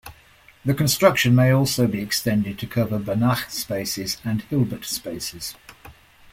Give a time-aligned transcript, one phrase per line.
[0.65, 5.53] The construction may also be extended to cover Banach spaces and Hilbert spaces.